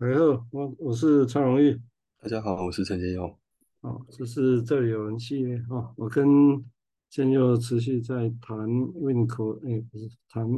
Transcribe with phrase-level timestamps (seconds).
[0.00, 1.78] 大家好，我我是蔡荣玉。
[2.22, 3.38] 大家好，我是陈建佑。
[3.82, 6.64] 好，这是这里有人系列哦，我跟
[7.10, 8.56] 建佑持续在谈
[8.94, 10.48] Winnicott，哎，不是谈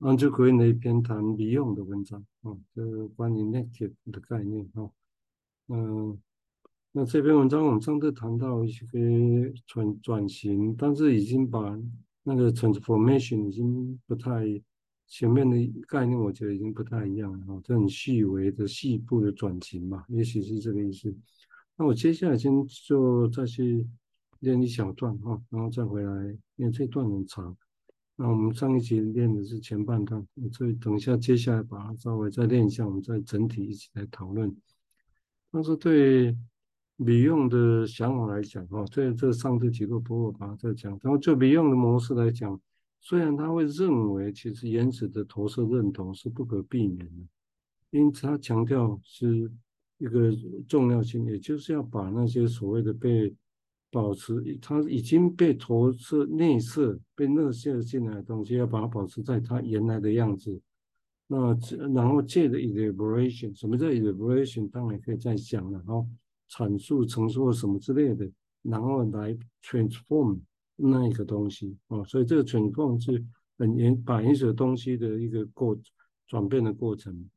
[0.00, 4.90] Andrew Green 的一篇谈 Beyond 的文章哦，就是关于 Native 的概念哦。
[5.68, 6.18] 嗯，
[6.92, 8.86] 那这篇文章我们上次谈到一些
[9.66, 11.78] 转转型，但是已经把
[12.22, 14.62] 那个 transformation 已经不太。
[15.12, 15.56] 前面的
[15.86, 21.14] 概念我觉得已经不太一样了哈，这很细微的细部的转型嘛，也许是这个意思。
[21.76, 22.50] 那我接下来先
[22.88, 23.86] 就再去
[24.40, 26.24] 练一小段哈，然后再回来，
[26.56, 27.54] 因为这段很长。
[28.16, 34.56] 那我们上一集练的是前半段，所以等一下接下来把它稍微再练一下，我们再整体一起来讨论。
[35.50, 36.34] 但是对
[36.96, 42.58] 李用的想法来讲哈，这这上次几个波我把它再讲，然后就李用的模式来讲。
[43.04, 47.26] 虽然他会认为，其实原始的投射认同是不可避免的，
[47.90, 49.50] 因此他强调是
[49.98, 50.32] 一个
[50.68, 53.34] 重要性，也就是要把那些所谓的被
[53.90, 60.62] 保持，它已经被投射内射、被内射进来的东西，要把它保持在它原来的样子。
[61.26, 61.58] 那
[61.92, 64.70] 然后借着 elaboration，什么叫 elaboration？
[64.70, 66.06] 当然可以再讲了，然后
[66.48, 68.30] 阐述、陈述什么之类的，
[68.62, 70.38] 然后来 transform。
[70.84, 73.24] 那一个东西啊，所以这个情况是
[73.56, 75.78] 很严把原始的东西的一个过
[76.26, 77.28] 转变的过程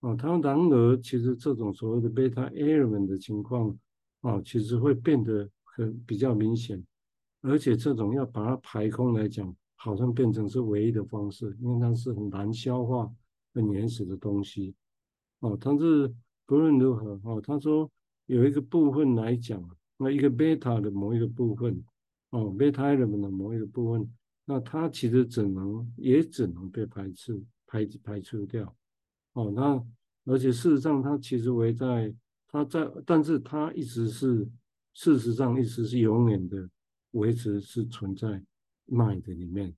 [0.00, 0.16] 啊。
[0.16, 3.78] 它然而其实这种所谓的 beta element 的情况
[4.22, 6.84] 啊，其实会变得很比较明显，
[7.42, 13.08] 而且这种要把它排空来讲，好像变成是唯一的方式，因为它是很难消化、
[13.54, 14.74] 很原始的东西
[15.38, 15.56] 哦。
[15.60, 16.12] 但是
[16.44, 17.88] 不论如何哦，他说
[18.26, 19.62] 有一个部分来讲，
[19.96, 21.80] 那一个 beta 的某一个部分。
[22.30, 24.08] 哦，beta element 的某一个部分，
[24.44, 28.74] 那它其实只能也只能被排斥、排排除掉。
[29.32, 32.14] 哦，那而且事实上，它其实围在
[32.48, 34.48] 它在，但是它一直是
[34.94, 36.68] 事实上一直是永远的
[37.12, 38.42] 维持是存在
[38.86, 39.74] mind 里面。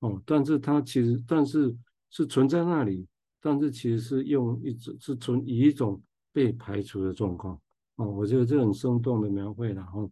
[0.00, 1.76] 哦，但是它其实但是
[2.10, 3.06] 是存在那里，
[3.40, 6.02] 但是其实是用一种是存以一种
[6.32, 7.60] 被排除的状况。
[7.96, 10.08] 哦，我觉得这很生动的描绘了哈。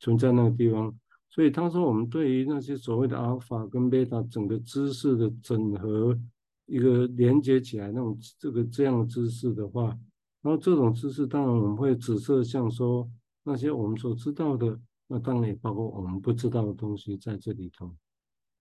[0.00, 0.92] 存在那个地方，
[1.28, 6.18] 所以他说，我们对于那些所谓的阿尔法跟贝塔整个知识的整合，
[6.66, 9.96] 一个连接起来那种这个这样的知识的话，
[10.40, 13.08] 然后这种知识当然我们会指涉像说
[13.44, 17.94] 那些我们所知道的，那当然也包括我们不知道的东西在这里头。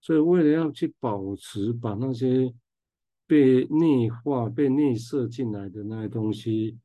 [0.01, 2.53] 所以为了要去保持把那些
[3.25, 6.77] 被内化、被内射进来的那些东西，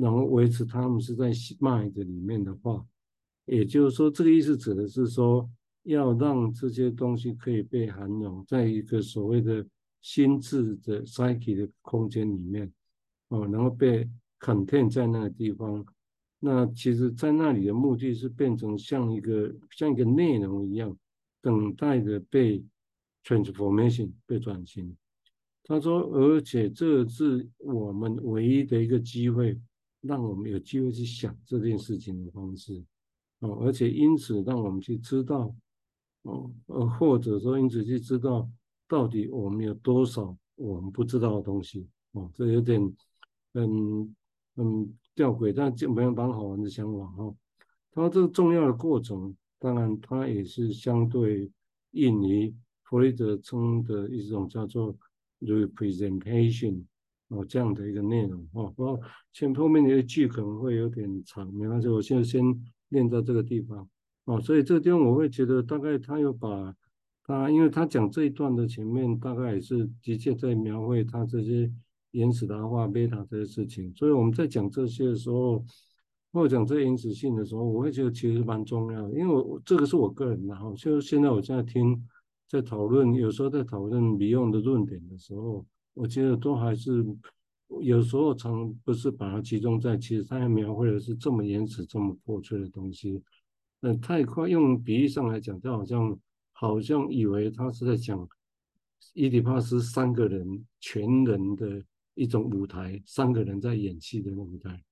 [0.00, 2.84] 然后维持他们是在 mind 里面的话。
[3.46, 5.48] 也就是说，这个意思指的是说，
[5.82, 9.66] 要让这些东西可以被涵容在一个所谓的
[10.00, 12.72] 心智的 psyche 的空间里面，
[13.28, 14.08] 哦，然后被
[14.40, 15.84] contain 在那个地方。
[16.40, 20.94] 那其实，在那里的目的是变成像一个像一个内容一样，
[21.40, 22.62] 等待着被
[23.24, 24.94] transformation 被转型。
[25.62, 29.58] 他说，而且这是我们唯一的一个机会，
[30.02, 32.84] 让我们有机会去想这件事情的方式。
[33.44, 35.54] 哦，而且因此让我们去知道，
[36.22, 38.48] 哦，呃，或者说因此去知道
[38.88, 42.80] 到底我们有多少我们不知道的东西，哦，这有点，
[43.52, 44.14] 嗯
[44.56, 47.34] 嗯吊诡，但就没有蛮好玩的想法哈。
[47.92, 51.52] 他这个重要的过程，当然它也是相对
[51.90, 54.96] 印尼弗雷德称的一种叫做
[55.40, 56.82] representation
[57.28, 58.72] 哦这样的一个内容哦。
[58.74, 58.98] 不过
[59.34, 62.42] 前后面的一句可能会有点长，没关系，我现在先。
[62.94, 63.86] 练到这个地方
[64.24, 66.74] 哦，所以这个地方我会觉得大概他又把
[67.22, 71.70] 他，因为他讲这一段的前面大概也是的确在描绘他这些
[72.12, 75.62] 原始的阿法、贝塔这些事情，所以我们在讲这些的时候，
[76.32, 82.02] 或者讲这原始性的时候，我会觉得其实蛮重要的，因为我这个是我个人的哈，就现在我在听
[82.48, 87.04] 在讨论，有时候在讨论 Beyond 的论点的时候，我觉得都还是。
[87.82, 93.22] 有时候常不是把它集中在，其实它还描绘的是这么原始、这么破碎的东西。
[93.80, 96.18] 呃，太快用比喻上来讲，就好像
[96.52, 98.26] 好像以为他是在讲
[99.12, 101.84] 伊底帕斯三个人全人的
[102.14, 104.82] 一种舞台，三个人在演戏的舞台。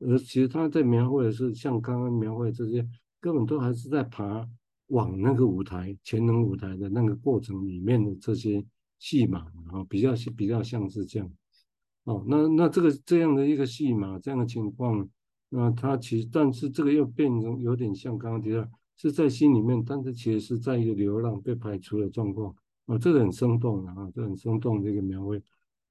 [0.00, 2.86] 而其实他在描绘的是像刚刚描绘这些，
[3.20, 4.46] 根本都还是在爬
[4.88, 8.62] 往那个舞台、全能舞台的那个过程里面的这些
[8.98, 11.30] 戏码，然后，比较比较像是这样。
[12.04, 15.08] 哦，那那这个这样的一个戏码，这样的情况，
[15.48, 22.54] 那他其实，但是这个又变成有点像刚刚提到，是在心里面，但是其实是在一个流浪被排除的状况。
[22.86, 25.40] 哦，这个很生动啊，这很生动的一个描绘。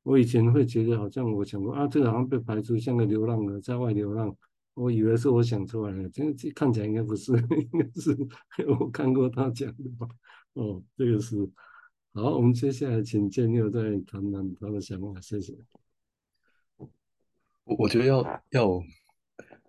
[0.03, 4.35] 我以前会觉得好像我想过啊，这个好像被排除，像个流浪儿在外流浪。
[4.73, 7.31] 我以为是我想出来的，这这看起来应该不是，
[7.71, 8.17] 应该是
[8.79, 10.07] 我看过他讲的吧？
[10.53, 11.37] 哦，这个是
[12.13, 12.35] 好。
[12.35, 15.53] 我们接下来请建佑再谈谈他的想法，谢谢。
[17.77, 18.83] 我觉得要要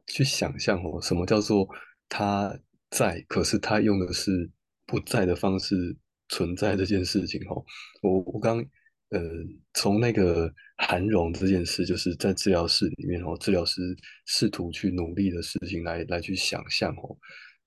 [0.07, 1.69] 去想象哦，什么叫做
[2.09, 2.59] 他
[2.91, 4.51] 在，可是他用的是
[4.87, 5.97] 不在的方式
[6.29, 7.65] 存在这件事情哦。
[8.03, 8.59] 我我刚
[9.11, 9.21] 呃
[9.75, 13.81] 从那个韩荣这件事，就是在治疗室里面哦，治疗师
[14.27, 17.17] 试图去努力的事情来来去想象哦，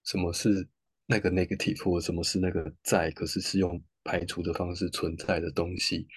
[0.03, 0.67] 什么是
[1.07, 6.07] 那个 negative，或什么是那个在，可是是用排除的方式存在的东西。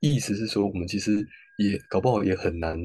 [0.00, 1.24] 意思是说，我们其实
[1.58, 2.76] 也搞不好也很难。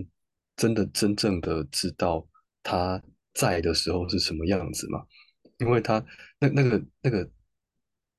[0.57, 2.27] 真的真正的知道
[2.61, 3.01] 他
[3.33, 5.05] 在的时候是什么样子吗？
[5.59, 6.03] 因为他
[6.39, 7.29] 那那个那个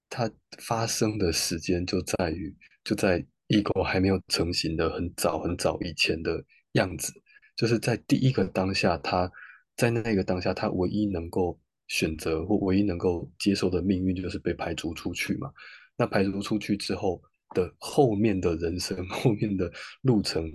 [0.09, 6.43] 他发生的时间就在于就在 ego 还没有成型的很早很早以前的
[6.73, 7.13] 样子，
[7.57, 9.31] 就是在第一个当下，他
[9.77, 15.53] 在那个当下，他唯一能够选择或唯一能够接受的命运就是被排除出去嘛。
[15.97, 17.21] 那排除出去之后
[17.55, 19.71] 的后面的人生， 后面的
[20.03, 20.49] 路程。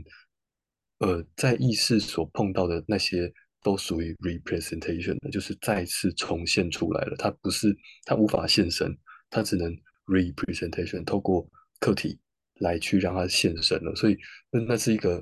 [1.04, 3.30] 呃，在意识所碰到的那些
[3.62, 7.16] 都属于 representation 的，就是再次重现出来了。
[7.18, 8.98] 它不是，它无法现身，
[9.30, 9.70] 它只能
[10.06, 11.46] representation，透过
[11.82, 12.18] 客体
[12.60, 13.94] 来去让它现身了。
[13.96, 14.18] 所以，
[14.50, 15.22] 那那是一个，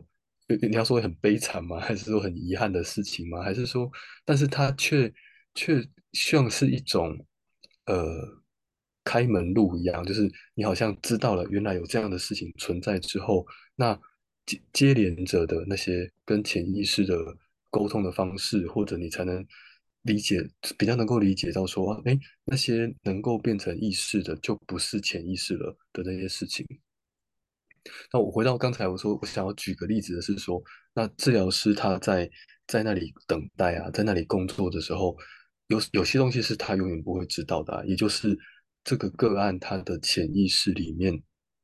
[0.62, 1.80] 你要说很悲惨吗？
[1.82, 3.42] 还是说很遗憾的事情吗？
[3.42, 3.90] 还是说，
[4.24, 5.12] 但是它却
[5.56, 5.84] 却
[6.14, 7.18] 像是一种
[7.88, 8.06] 呃
[9.04, 13.44] 开门路一样，就是你好像知道了原来有这样的事情存在之后，
[13.76, 14.00] 那。
[14.52, 17.16] 接接连着的那些跟潜意识的
[17.70, 19.46] 沟通的方式，或者你才能
[20.02, 20.42] 理解，
[20.78, 26.66] 比较能够理解到说，哎，那些能够变成意识的，就不是潜意识了的那些事情。
[28.12, 30.62] 那我回到刚才我说，我想要举个例子的是说，
[30.94, 32.30] 那治疗师他在
[32.68, 35.18] 在那里等待啊，在那里工作的时候，
[35.68, 38.38] 有有些东西是他永远不会知道的啊，也就是
[38.84, 41.24] 这个个案他的潜意识里面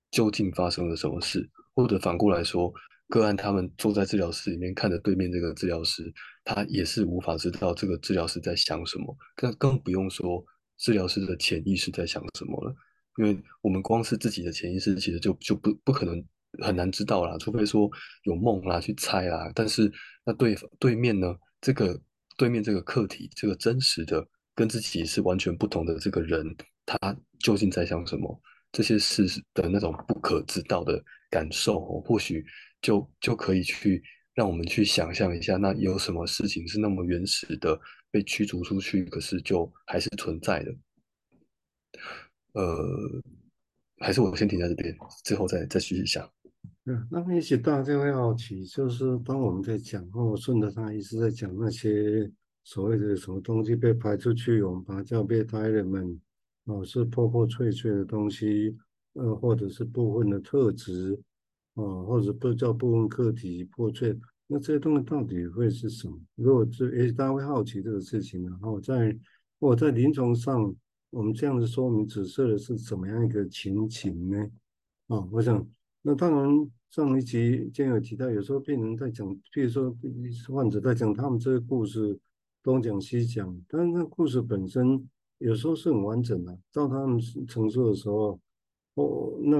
[0.09, 1.49] 究竟发生了什么事。
[1.77, 2.73] 或者反过来说，
[3.07, 6.11] 个案他们坐在治疗室里面看着对面这个治疗师，
[6.43, 10.43] 他也是无法知道这个治疗师在想什么，更更不用说
[10.79, 12.75] 治疗师的潜意识在想什么了。
[13.17, 16.25] 因为我们光是自己的潜意识，其实就就不不可能
[16.63, 17.87] 很难知道啦，除非说
[18.23, 19.51] 有梦啦去猜啦。
[19.53, 19.91] 但是
[20.25, 22.01] 那对对面呢，这个
[22.39, 26.43] 对面这个客体，这个真实的跟自己是完全不同的这个人，
[26.87, 26.97] 他
[27.37, 28.41] 究竟在想什么？
[28.71, 32.45] 这些事的那种不可知道的感受，或许
[32.81, 34.03] 就就可以去
[34.33, 37.79] 让我们去想象一下，那有什么事情是那么原始的
[38.11, 40.75] 被驱逐出去，可是就还是存在的。
[42.53, 43.21] 呃，
[43.99, 46.29] 还是我先停在这边，之后再再继续想。
[46.85, 52.31] 嗯，那么也许大家会好奇，就是当我们在讲，或顺着他一直在讲那些
[52.63, 56.19] 所谓的什么东西被排出去，我们把它叫 beta element。
[56.67, 58.75] 哦，是破破碎碎的东西，
[59.13, 61.17] 呃，或者是部分的特质，
[61.75, 64.13] 哦，或者不叫部分课题破碎，
[64.47, 66.19] 那这些东西到底会是什么？
[66.35, 69.17] 如果这诶，大家会好奇这个事情，然后在
[69.59, 70.75] 我在临床上，
[71.09, 74.37] 我们这样子说明指涉的是怎么样一个情形呢？
[75.07, 75.65] 啊、我想，
[76.01, 79.95] 那当然上一集建有提到，有时候病人在讲，譬如说
[80.53, 82.19] 患者在讲他们这个故事，
[82.61, 85.07] 东讲西讲，但是那故事本身。
[85.39, 88.39] 有时候是很完整的，到他们陈述的时候，
[88.95, 89.57] 哦，那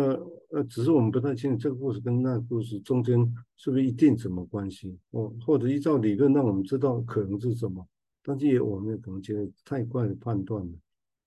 [0.50, 3.20] 呃，只是我们不太清楚这个故事跟那个故事中间
[3.56, 7.88] 是不是一定什么关系，哦，或者依照理论让我们知道可能是什么，
[8.24, 10.74] 但是也我们也可能觉得太快的判断了，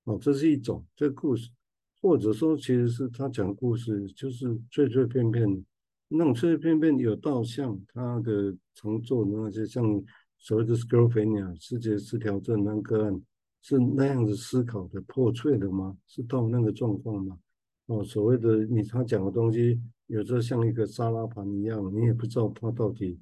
[0.04, 1.49] 哦，这是一种这个故事，
[2.02, 5.64] 或者说其实是他讲故事就是碎碎片片，
[6.09, 9.85] 那种碎碎片片有倒像他的乘坐的那些像
[10.38, 13.23] 所谓的 schizophrenia 思觉失调症那个案。
[13.62, 15.97] 是那样子思考的破碎的吗？
[16.07, 17.38] 是到那个状况吗？
[17.87, 23.19] 哦，所谓的你他讲的东西，有时候像一个沙拉盘一样，你也不知道他到底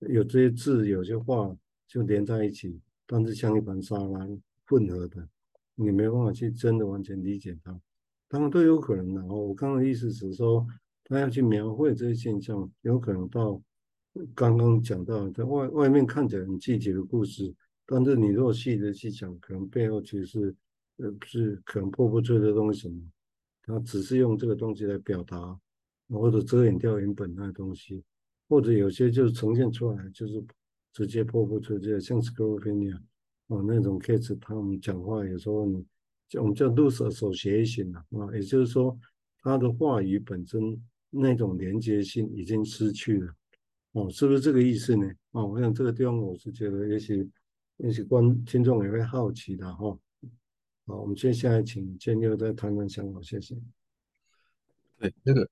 [0.00, 1.54] 有这些字，有些话
[1.86, 4.28] 就连在一起，但是像一盘沙拉
[4.66, 5.28] 混合的，
[5.74, 7.78] 你没办法去真的完全理解它。
[8.28, 9.48] 当然都有可能的哦。
[9.48, 10.66] 我刚刚的意思是说，
[11.04, 13.60] 他要去描绘这些现象，有可能到
[14.34, 17.54] 刚刚讲到在外外面看起来很具体的故事。
[17.92, 20.56] 但是你如果细的去讲，可能背后其实是，
[20.96, 23.02] 呃，是可能破不出的东西什么，
[23.64, 25.60] 他只是用这个东西来表达，
[26.08, 28.02] 或者遮掩掉原本那东西，
[28.48, 30.42] 或者有些就是呈现出来就是
[30.94, 32.96] 直接破不出这像 schizophrenia
[33.48, 35.84] 啊那种 case，他们讲话有时候你
[36.30, 38.98] 叫我们叫 loose association 啊，啊，也就是说
[39.42, 43.34] 他的话语本身那种连接性已经失去了。
[43.92, 45.06] 哦，是不是这个意思呢？
[45.32, 47.28] 哦，我想这个地方我是觉得也许
[47.78, 49.98] 也许观听众也会好奇的哈。
[50.86, 53.56] 好，我们接下来请建佑再谈谈香港，谢谢。
[54.98, 55.42] 对，那个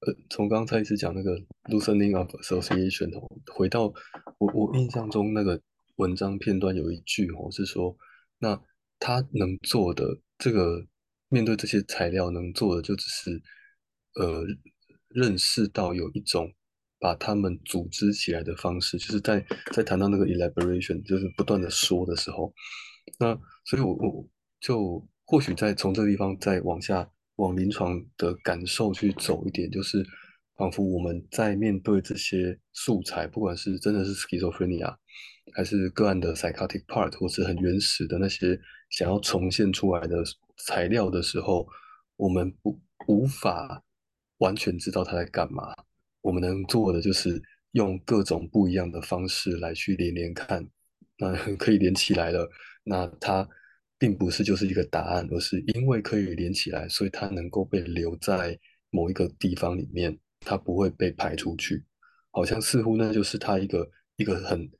[0.00, 3.10] 呃，从刚才一直讲那个 loosening of association，
[3.52, 3.92] 回到
[4.38, 5.60] 我我印象中那个
[5.96, 7.96] 文章片段有一句哦，是说
[8.38, 8.60] 那
[8.98, 10.86] 他能做的这个
[11.28, 13.42] 面对这些材料能做的就只是
[14.14, 14.44] 呃
[15.08, 16.52] 认识到有一种。
[17.00, 22.52] 把他们组织起来的方式，就是在在谈到那个 elaboration，就是不断的说的时候，
[23.18, 24.28] 那所以我我
[24.60, 30.04] 就或许在从这个地方再往下往临床的感受去走一点，就是
[30.56, 34.94] 仿佛我们在面对这些素材，不管是真的是 schizophrenia，
[35.54, 40.22] 还是个案的 psychotic part，或是很原始的那些想要重现出来的
[40.58, 41.66] 材料的时候，
[42.16, 43.82] 我们不无法
[44.38, 45.74] 完全知道他在干嘛。
[46.22, 47.40] 我们能做的就是
[47.72, 50.66] 用各种不一样的方式来去连连看，
[51.18, 52.48] 那 可以连起来了。
[52.82, 53.48] 那它
[53.98, 58.58] 并不是就是一个答案，而是因为可以连起来，所以它能够被留在
[58.90, 61.84] 某一个地方里面，它不会被排出去。
[62.32, 64.70] 好像似乎那就是它一个一个很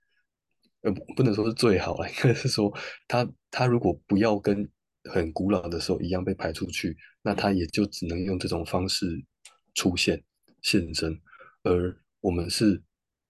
[0.83, 2.73] 呃，不能说是最好了，应该是说
[3.07, 4.69] 它它如果不要跟
[5.05, 9.07] 很古老的时候一样被排出去，那它也就只能用这种方式
[9.75, 10.23] 出现
[10.63, 11.21] 现身。
[11.63, 12.83] 而我们是，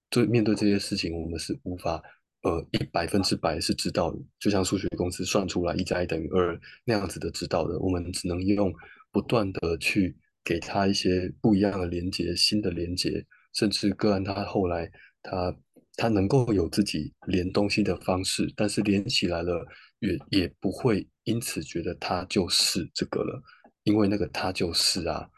[0.08, 2.00] 对面对这些事情，我们是无法，
[2.42, 7.78] 呃，一百分之百是知道的，就像数学公式算出来一加一等于二那样子的知道的。
[7.78, 8.72] 我们只能用
[9.10, 14.90] 不断的去给他一些不一样的连接，新的连接，甚至个案他后来
[15.22, 15.56] 他
[15.96, 19.66] 他能够有自己连东西的方式，但是连起来了
[19.98, 23.42] 也也不会因此觉得他就是这个了，
[23.82, 25.28] 因为那个他就是啊。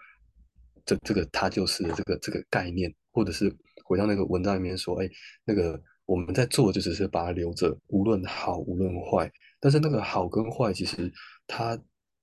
[0.84, 5.08] 这这个它就是这个这个概念，或者是回到那个文章里面说，哎，
[5.44, 11.12] 那个我们在做就只是把它留着，无论好无论坏，但是那个好跟坏，其实
[11.46, 11.78] 它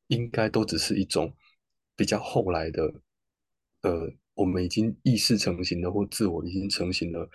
[0.07, 1.33] 应该都只是一种
[1.95, 2.93] 比较后来的，
[3.81, 7.29] 呃，我们已经意识成型的或自我已经成型了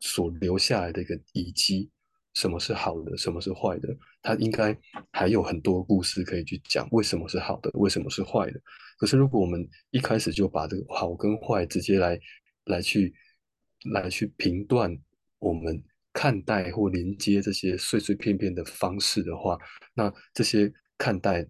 [0.00, 1.90] 所留下来的一个遗迹。
[2.34, 3.88] 什么是好的，什么是坏的？
[4.22, 4.76] 它应该
[5.12, 8.60] 还有很多故事可以去讲，为什么是好的，为什么是坏的？
[8.98, 12.18] 可是如果我们一开始就把这个好跟坏直接来
[12.66, 13.12] 来去
[13.92, 14.96] 来去评断
[15.38, 15.82] 我们
[16.12, 19.58] 看待或连接这些碎碎片片的方式的话，
[19.94, 21.46] 那这些看待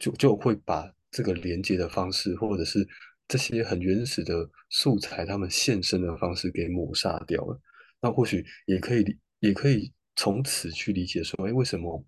[0.00, 2.86] 就就会把这个连接的方式，或者是
[3.28, 7.60] 这些很原始的素材，他们现身的方式给抹杀掉了。
[8.00, 9.92] 那或许也可以，也可以。
[10.16, 12.04] 从此去理解说，哎，为什么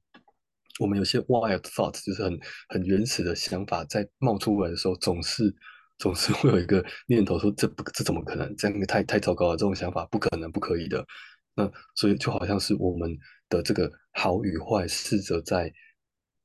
[0.81, 2.38] 我们有些 wild thought，就是很
[2.69, 5.55] 很原始的想法，在冒出来的时候，总是
[5.99, 8.55] 总是会有一个念头说，这不这怎么可能？
[8.57, 11.05] 这样太太糟糕了，这种想法不可能，不可以的。
[11.55, 15.73] 那所以就好像是我们的这个好与坏，试着在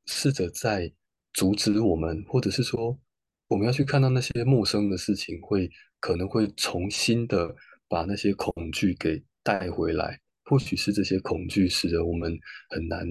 [0.07, 0.91] 试着在
[1.33, 2.99] 阻止我们，或者是说，
[3.47, 7.55] 我们要去看到那些陌生的事情，会可能会重新的
[7.87, 10.19] 把那些恐惧给带回来。
[10.53, 13.03] 或许是这些恐惧使得我们很难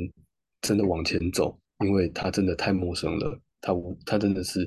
[0.61, 3.37] 真的往前走，因为它真的太陌生了。
[3.61, 4.65] 它无，它真的是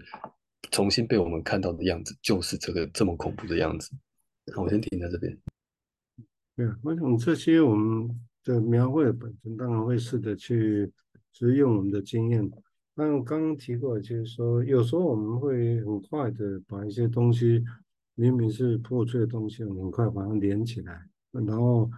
[0.71, 3.91] 重新被我们看到的样子，就是这个这么恐怖的样子。
[4.53, 5.37] 好，我先停在这边。
[6.57, 8.09] 对，我想这些我们
[8.43, 10.91] 的描绘本身当然会试着去
[11.31, 12.51] 只是用我们的经验。
[12.93, 17.63] 但我刚刚提过，就是说有时候我们会很快的把一些东西
[18.15, 21.89] 明明是破碎的东西，我们很快把它连起来，然后。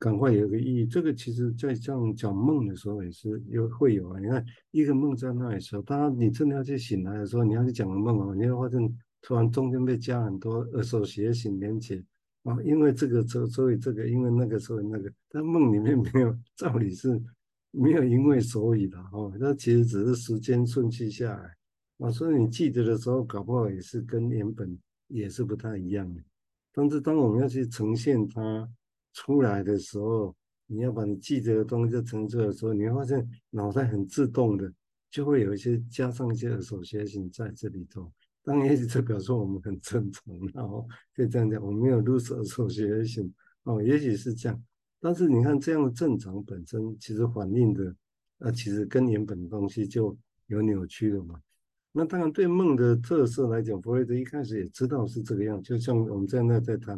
[0.00, 4.18] 赶快有个意义，这个其实在这样讲梦的时候也是有会有啊。
[4.18, 12.02] 你看一个梦在那里的时候，当你真的要去醒来的时候，你要去讲个梦啊，你会发现突然中间被加很多 association 连接
[12.44, 17.22] 啊，因为这个所所以这个，因为那个所以那个，但梦里面没有，照理是
[17.70, 21.54] 没有因为所以的哦，那其实只是时间顺序下来
[21.98, 24.78] 啊，所以你记得的时候，搞不好也是跟原本
[25.08, 26.22] 也是不太一样的。
[26.72, 28.66] 但是当我们要去呈现它。
[29.12, 30.34] 出来的时候，
[30.66, 34.72] 你要把你记得的东西就呈出来的时候，你会发现脑袋很自动的
[35.10, 38.10] 就会有一些加上一些 association 在这里头。
[38.42, 40.22] 当然，也这表示我们很正常，
[40.54, 43.30] 然后可以这样讲，我们没有 loose association
[43.64, 44.62] 哦，也许是这样。
[45.00, 47.94] 但是你看这样的正常本身，其实反映的
[48.38, 51.40] 啊，其实跟原本的东西就有扭曲了嘛。
[51.92, 56.96] 那当然，对梦的特色来讲，弗洛伊德一开始也知道是这个样，就像我们现在在谈。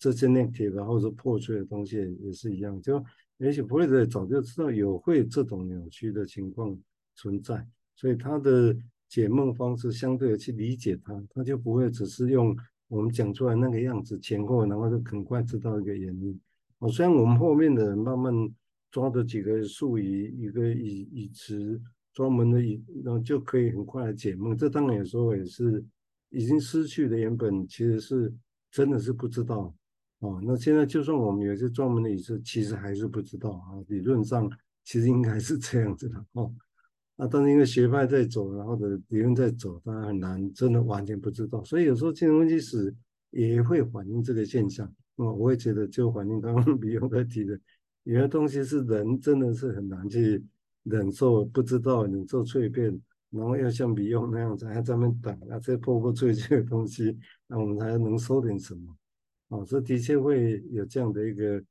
[0.00, 3.04] 这些 negative 或者是破碎的东西也是一样，就
[3.36, 6.74] 也许弗洛伊德早就知道有会这种扭曲的情况
[7.14, 7.64] 存在，
[7.94, 8.74] 所以他的
[9.10, 12.56] 解梦方式相对的去理解它，他就不会只是用
[12.88, 16.40] 我们讲出来那个样子前后，然后就很快知道一个原因。
[16.78, 18.32] 哦，虽然我们后面的人慢慢
[18.90, 21.78] 抓着几个术语，一个语语词，
[22.14, 24.56] 专门的语，然后就可以很快的解梦。
[24.56, 25.84] 这当然有时候也是
[26.30, 28.32] 已经失去的原本，其实是
[28.70, 29.74] 真的是不知道。
[30.20, 33.76] 哦，那现在就算我们有些专门的语词，其实还是不知道啊。
[33.88, 34.50] 理论上
[34.84, 36.52] 其实应该是这样子的哦。
[37.16, 41.64] 啊，但是因为学派在走，然后的理论在走，当然很难真的完全不知道。
[41.64, 42.94] 所以有时候精神分析史
[43.30, 44.86] 也会反映这个现象。
[45.16, 47.58] 哦，我也觉得，就反映刚刚 比用在提的，
[48.04, 50.42] 有些东西是人真的是很难去
[50.84, 52.98] 忍受，不知道忍受蜕变，
[53.30, 58.96] 然后要像比用那样子还在那等，啊，这破破碎碎的东西，那我们才能说点什么？
[59.50, 61.62] 哦，这的确会有这样的一个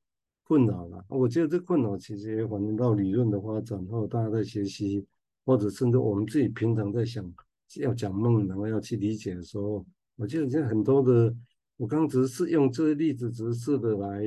[0.44, 1.04] 困扰了。
[1.10, 5.06] 我觉得这困扰其实反映到理论的发展后，大家在学习，
[5.46, 7.30] 或者甚至我们自己平常在想
[7.78, 11.36] 要讲梦，然后要去理解的时候，我觉得现在很多的。
[11.78, 14.22] 我刚只是用这个例子，只是试着来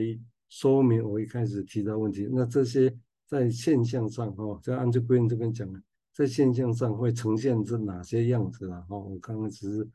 [0.48, 2.26] 说明我一开始提到问题。
[2.32, 2.90] 那这些
[3.26, 5.78] 在现象上，哈，在 Andrew Green 这边讲的，
[6.14, 8.80] 在现象上会呈现是哪些样子啊？
[8.88, 9.86] 哈，我刚刚只是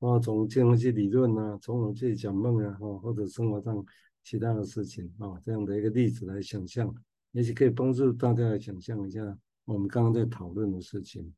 [0.00, 3.84] 啊，从精神分析理论啊，从我们自己讲梦啊，哈，或者生活上
[4.22, 6.94] 其他的事情啊，这样的一个例子来想象，
[7.32, 11.32] 也许可以帮助大家来想象一下我们刚刚在讨论的事情。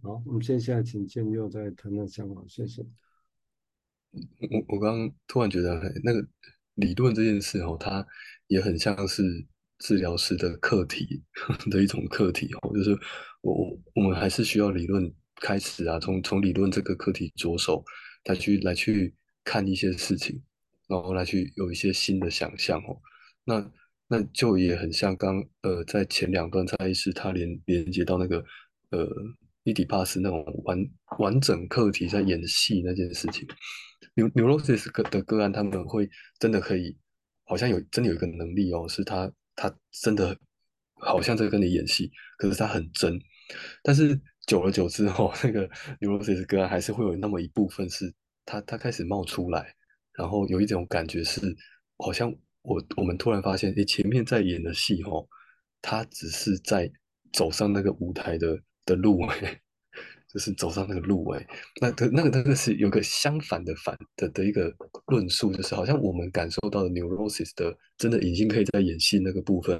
[0.00, 2.82] 好，我们接下来请建佑再谈谈想法，谢谢。
[4.12, 6.26] 我我刚刚突然觉得，那个
[6.74, 8.06] 理论这件事哦，它
[8.46, 9.22] 也很像是
[9.78, 11.22] 治疗师的课题
[11.70, 12.90] 的一种课题哦，就是
[13.42, 17.84] 我我我们还是需要理论开始啊，从从理论这个课题着手，
[18.26, 20.40] 来去来去看一些事情，
[20.86, 22.96] 然后来去有一些新的想象哦。
[23.44, 23.72] 那
[24.06, 28.38] 那就也很像刚呃在前两段蔡医师他连连接到那个
[28.90, 29.08] 呃
[29.64, 30.78] 伊底帕斯那种完
[31.18, 33.44] 完整课题在演戏那件事情。
[34.14, 36.08] Neurosis 的个案，他们会
[36.38, 36.96] 真的可以，
[37.44, 40.38] 好像有真的有一个能力哦，是他他真的
[41.00, 43.18] 好像在跟你演戏，可是他很真。
[43.82, 45.68] 但是久而久之后，那个
[46.00, 48.12] Neurosis 个案还是会有那么一部分是
[48.44, 49.74] 他他开始冒出来，
[50.12, 51.40] 然后有一种感觉是，
[51.98, 55.26] 好像我我们突然发现，诶，前面在演的戏哦，
[55.80, 56.90] 他只是在
[57.32, 59.20] 走上那个舞台的的路。
[60.32, 61.46] 就是走上那个路哎，
[61.78, 64.74] 那个那个那个是有个相反的反的的一个
[65.08, 69.78] 论述，就是好像我们感受到的 neurosis 的真的已经可以在演戏那个部分，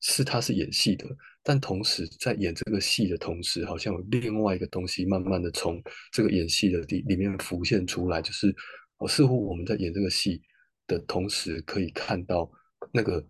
[0.00, 1.06] 是他是演戏的，
[1.42, 8.54] 但同时在演这个戏的同时，好像有另外一个东西慢慢的从这个演戏的里里面浮现出来，就是
[8.98, 10.40] 哦，似乎我们在演这个戏
[10.86, 12.50] 的同时，可以看到
[12.92, 13.26] 那个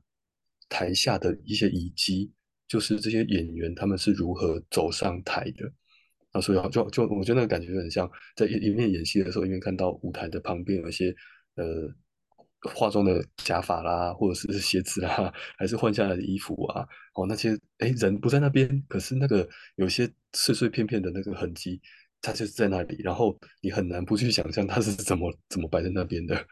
[0.68, 2.30] 台下的一些遗迹，
[2.68, 5.72] 就是这些演员他们是如何走上台的。
[6.34, 11.14] 那，所以就就我觉得那个感觉很像在一面演戏的时候，一面看到舞台的旁边有一些
[11.56, 11.88] 呃
[12.74, 21.80] 化妆的假发啦，或者是鞋子啦，还是换下来的衣服啊，哦，那些哎人不在那边，可是那个有些碎碎片片的那个痕迹，
[22.20, 26.46] 它就是在那里，然后你很难不去想象它是怎么怎么摆在那边的。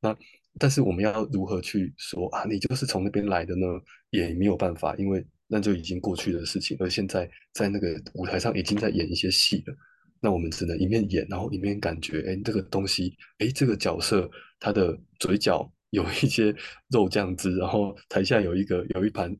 [0.00, 0.16] 那
[0.58, 2.44] 但是我们要如何去说啊？
[2.44, 3.66] 你就是从那边来的呢？
[4.10, 5.26] 也没有办法，因为。
[5.54, 9.76] 那就已经过去的事情，而现在在那个舞台上已经在演一些戏了。
[10.24, 14.30] 那我们只能一面演，然后一面感觉，哎，这个东西，哎，这个角色
[14.60, 16.54] 他的嘴角 有一些
[16.90, 19.36] 肉酱汁，然后台下有一个有一盘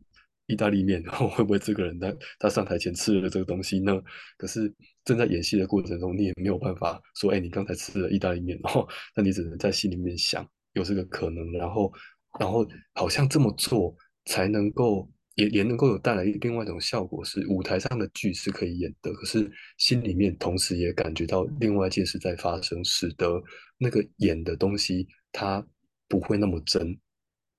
[0.49, 4.03] 意大利面，然后会不会这个人他他上台前吃了这个东西呢？
[4.37, 11.92] 可是正在演戏的过程中，你也没有办法说，哎，你刚才吃了意大利面，然后那你只能在心里面想有这个可能，然后
[12.40, 15.09] 然后好像这么做才能够。
[15.35, 23.42] 也也能够有带来另外一种效果，是舞台上的剧是可以演的，可是心里面同时也感觉到另外一件事在发生，使得
[23.79, 25.66] 那个演的东西它
[26.07, 26.99] 不会那么真，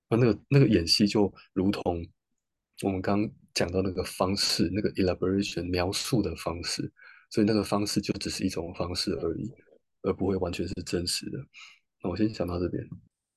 [0.08, 2.06] 而那个那个演戏就如同
[2.82, 6.92] 我们刚刚讲到那个方式，那个 elaboration 描述的方式，
[7.30, 9.50] 所以那个方式就只是一种方式而已，
[10.02, 11.38] 而不会完全是真实的。
[12.02, 12.88] 那我先讲到这边。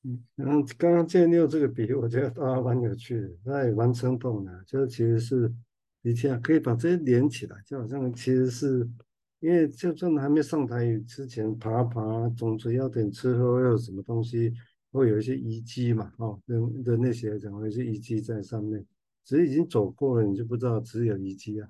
[0.07, 4.63] 嗯，然后刚刚建立这个比喻，我觉得啊蛮有趣的，那也蛮生动的。
[4.65, 5.53] 就是其实是
[6.01, 8.89] 的确可以把这些连起来，就好像其实是
[9.41, 14.53] 因为就算还没上台之前爬爬，总之要点吃喝，要有什么东西，
[14.93, 18.85] 会有一些遗迹嘛，哦，人的那些怎么会是遗迹在上面？
[19.25, 21.69] 只是已经走过了，你就不知道只有遗迹啊，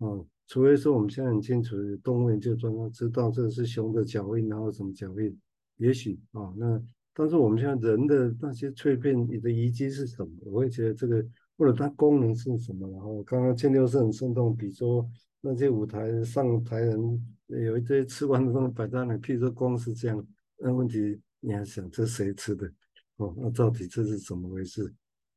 [0.00, 1.74] 哦，除非说我们现在很清楚，
[2.04, 5.34] 动物园就专门知道这是熊的脚印，然后什么脚印，
[5.78, 6.82] 也许啊、哦，那。
[7.18, 10.30] 但是我们现在人的那些碎片，你的遗迹是什么？
[10.44, 11.20] 我会觉得这个
[11.56, 12.88] 或者它功能是什么？
[12.92, 15.04] 然后刚刚建六是很生动，比如说
[15.40, 20.24] 那些舞台上台人有一堆吃完的东西摆在那里，譬如说光是这样，
[20.58, 22.70] 那问题你还想这谁吃的？
[23.16, 24.94] 哦，那到底这是怎么回事？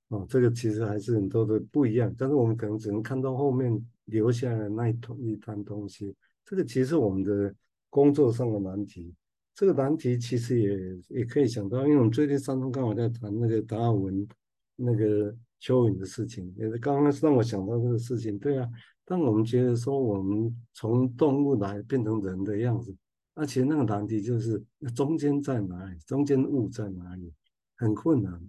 [0.09, 6.15] 哦，这个其实还是很多的不一样，但是我们可能只能看到后面留下来的那一坨一摊东西。
[6.45, 7.51] 这个其实我们的
[7.89, 9.11] 工作上的难题，
[9.53, 14.27] 这个难题其实也也可以想到，因为我们最近三中刚好在谈那个达尔文
[14.75, 18.39] 那个蚯蚓的事情，也是刚刚让我想到这个事情。
[18.39, 18.67] 对啊，
[19.05, 22.95] 当我们觉得说我们从动物来变成人的样子，
[23.35, 24.63] 那其实那个难题就是
[24.95, 27.31] 中间在哪里，中间物在哪里，
[27.75, 28.41] 很困难。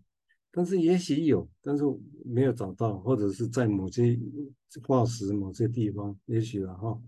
[0.54, 1.82] 但是也许有，但是
[2.24, 4.18] 没有找到，或者是在某些
[4.86, 6.98] 化石某些地方，也许了哈。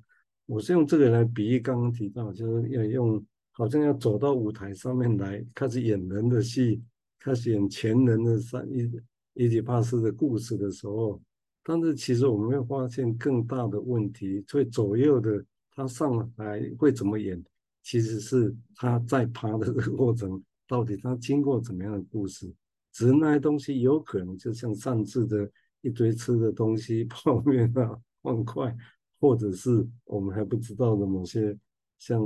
[0.46, 3.24] 我是用这个来比喻，刚刚提到，就是要用，
[3.56, 6.82] 好像要走到舞台上面来，开始演人的戏，
[7.18, 8.90] 开始演前人的三一
[9.34, 11.20] 伊底帕斯的故事的时候，
[11.62, 17.42] 但是其实我们会发现更大的问题，最左右的他上来会怎么演，
[17.82, 22.52] 其实是他在爬的这个过程，到底他经过怎么样的故事，
[22.92, 25.48] 只是那些东西有可能就像上次的
[25.80, 28.76] 一堆吃的东西， 泡面啊，方块。
[29.20, 31.56] 或者是我们还不知道的某些
[31.98, 32.20] 像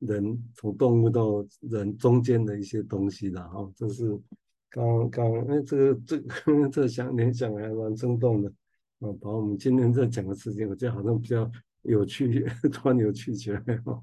[0.00, 4.18] 人从动物到人中间的一些东西的哈，这是
[4.68, 8.50] 刚刚哎，这个这个 这想联想还蛮生动的
[8.98, 11.50] 啊，把我们今天在讲的事情，我觉得好像比较
[11.82, 14.02] 有趣， 突然有趣起来哦。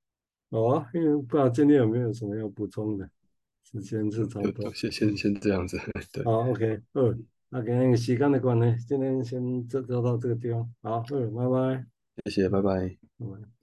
[0.50, 3.10] 好啊，因为不知道今天有没有什么要补充的，
[3.64, 5.78] 时间是差不多，先先先这样子，
[6.12, 7.26] 对，好，OK，嗯。
[7.50, 10.70] 那给那个时间的关系，今天先就就到这个地方。
[10.82, 11.86] 好，嗯，拜拜。
[12.26, 12.94] 谢谢，拜拜。
[13.18, 13.57] 拜拜。